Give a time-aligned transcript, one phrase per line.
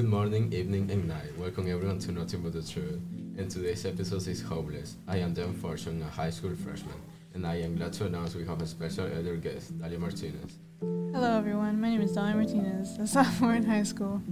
[0.00, 1.36] Good morning, evening, and night.
[1.36, 3.00] Welcome everyone to Nothing But the Truth.
[3.36, 4.96] And today's episode is Hopeless.
[5.06, 6.94] I am Dan Fortune, a high school freshman,
[7.34, 10.56] and I am glad to announce we have a special other guest, Dalia Martinez.
[10.80, 11.78] Hello, everyone.
[11.78, 14.22] My name is Dalia Martinez, a sophomore in high school.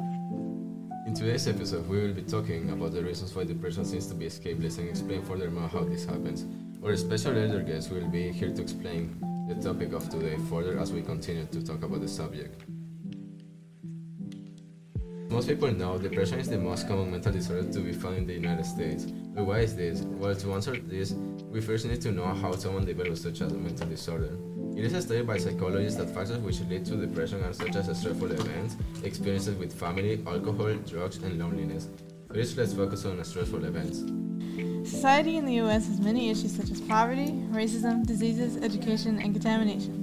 [1.07, 4.25] In today's episode, we will be talking about the reasons why depression seems to be
[4.25, 6.47] escapeless and explain furthermore how this happens.
[6.83, 10.93] Our special elder guest will be here to explain the topic of today further as
[10.95, 12.65] we continue to talk about the subject.
[15.31, 18.33] Most people know depression is the most common mental disorder to be found in the
[18.33, 19.05] United States.
[19.05, 20.01] But why is this?
[20.01, 23.87] Well, to answer this, we first need to know how someone develops such a mental
[23.87, 24.39] disorder.
[24.75, 28.33] It is studied by psychologists that factors which lead to depression are such as stressful
[28.33, 31.89] events, experiences with family, alcohol, drugs, and loneliness.
[32.33, 34.05] First, let's focus on stressful events.
[34.89, 35.87] Society in the U.S.
[35.89, 39.98] has many issues such as poverty, racism, diseases, education, and contamination.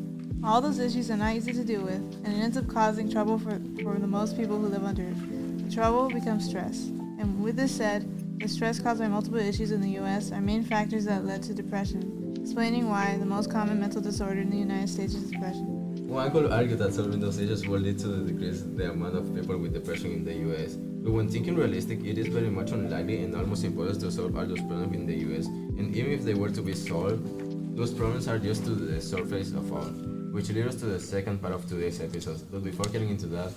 [0.45, 3.40] All those issues are not easy to deal with, and it ends up causing trouble
[3.40, 5.68] for, for the most people who live under it.
[5.68, 6.85] The trouble becomes stress.
[7.18, 8.05] And with this said,
[8.40, 10.32] the stress caused by multiple issues in the U.S.
[10.32, 14.51] are main factors that led to depression, explaining why the most common mental disorder in
[14.51, 16.07] the United States is depression.
[16.07, 19.34] One could argue that solving those issues will lead to the decrease the amount of
[19.34, 20.76] people with depression in the US.
[20.76, 24.46] But when thinking realistic, it is very much unlikely and almost impossible to solve all
[24.46, 25.48] those problems in the US.
[25.48, 29.51] And even if they were to be solved, those problems are just to the surface
[29.51, 32.41] of all which leads us to the second part of today's episode.
[32.52, 33.54] But before getting into that,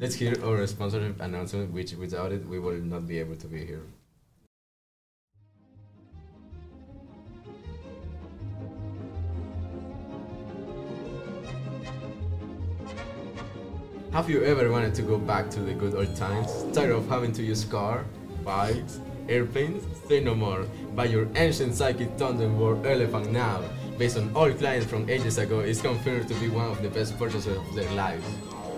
[0.00, 3.66] let's hear our sponsorship announcement, which without it, we will not be able to be
[3.66, 3.82] here.
[14.12, 16.64] Have you ever wanted to go back to the good old times?
[16.72, 18.06] Tired of having to use car,
[18.42, 19.84] bikes, airplanes?
[20.08, 20.66] Say no more.
[20.94, 23.62] Buy your ancient psychic tandem war elephant now
[23.98, 27.16] based on all clients from ages ago, is confirmed to be one of the best
[27.18, 28.24] purchases of their lives.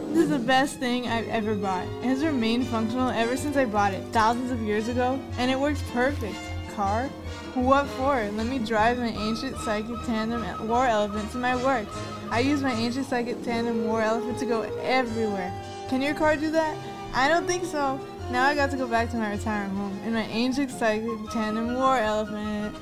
[0.09, 1.87] This is the best thing I've ever bought.
[2.03, 5.59] It has remained functional ever since I bought it, thousands of years ago, and it
[5.59, 6.37] works perfect.
[6.77, 7.07] Car?
[7.55, 8.17] What for?
[8.33, 11.87] Let me drive my ancient psychic tandem war elephant to my work.
[12.31, 15.53] I use my ancient psychic tandem war elephant to go everywhere.
[15.89, 16.77] Can your car do that?
[17.15, 17.99] I don't think so.
[18.31, 21.75] Now I got to go back to my retirement home in my ancient psychic tandem
[21.75, 22.75] war elephant.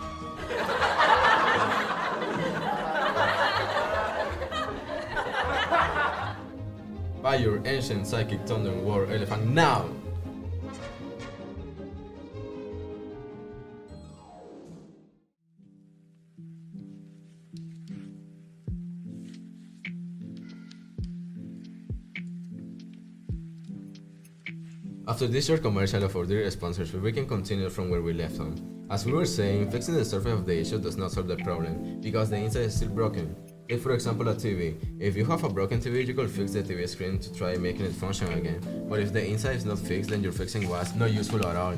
[7.23, 9.89] Buy your ancient psychic thunder war elephant now!
[25.09, 28.39] After this short commercial of our dear sponsors, we can continue from where we left
[28.39, 28.87] on.
[28.89, 32.01] As we were saying, fixing the surface of the issue does not solve the problem,
[32.01, 33.35] because the inside is still broken.
[33.69, 34.77] Take for example a TV.
[35.01, 37.87] If you have a broken TV, you could fix the TV screen to try making
[37.87, 38.61] it function again.
[38.89, 41.75] But if the inside is not fixed, then your fixing was not useful at all.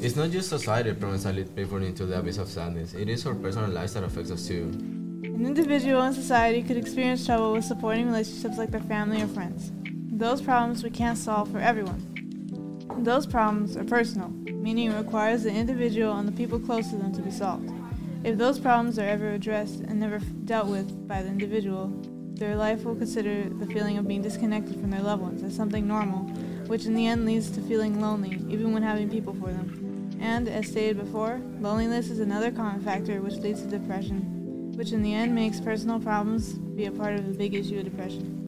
[0.00, 3.26] It's not just society problems that lead people into the abyss of sadness, it is
[3.26, 4.70] our personal lives that affects us too.
[5.24, 9.72] An individual in society could experience trouble with supporting relationships like their family or friends.
[10.10, 12.11] Those problems we can't solve for everyone.
[12.98, 17.12] Those problems are personal, meaning it requires the individual and the people close to them
[17.14, 17.72] to be solved.
[18.24, 21.90] If those problems are ever addressed and never dealt with by the individual,
[22.34, 25.86] their life will consider the feeling of being disconnected from their loved ones as something
[25.86, 26.20] normal,
[26.66, 30.18] which in the end leads to feeling lonely, even when having people for them.
[30.20, 35.02] And, as stated before, loneliness is another common factor which leads to depression, which in
[35.02, 38.41] the end makes personal problems be a part of the big issue of depression.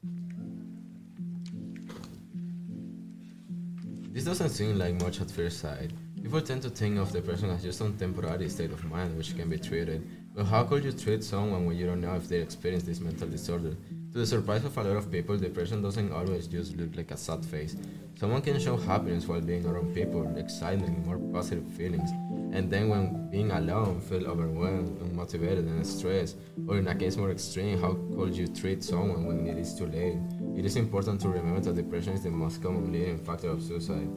[4.24, 5.90] This doesn't seem like much at first sight,
[6.22, 9.50] People tend to think of depression as just some temporary state of mind which can
[9.50, 10.08] be treated.
[10.34, 13.28] But how could you treat someone when you don't know if they experience this mental
[13.28, 13.76] disorder?
[14.14, 17.16] To the surprise of a lot of people, depression doesn't always just look like a
[17.16, 17.74] sad face.
[18.14, 22.12] Someone can show happiness while being around people, exciting, more positive feelings.
[22.52, 26.36] And then when being alone, feel overwhelmed, unmotivated, and stressed.
[26.68, 29.86] Or in a case more extreme, how could you treat someone when it is too
[29.86, 30.20] late?
[30.56, 34.08] It is important to remember that depression is the most common leading factor of suicide.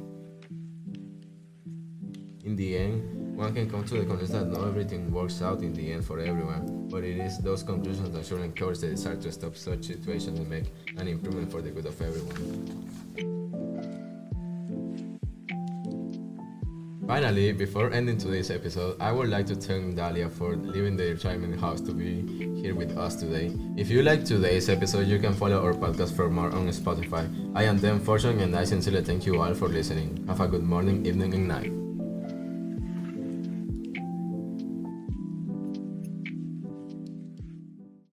[2.46, 5.72] In the end, one can come to the conclusion that not everything works out in
[5.72, 9.32] the end for everyone, but it is those conclusions that should encourage the desire to
[9.32, 10.66] stop such situations and make
[10.98, 12.90] an improvement for the good of everyone.
[17.06, 21.62] Finally, before ending today's episode, I would like to thank Dalia for leaving the retirement
[21.62, 23.56] house to be here with us today.
[23.78, 27.30] If you like today's episode, you can follow our podcast for more on Spotify.
[27.56, 30.26] I am Dan Fortune and I sincerely thank you all for listening.
[30.28, 31.87] Have a good morning, evening, and night.